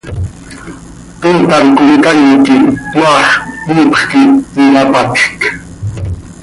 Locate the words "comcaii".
1.77-2.33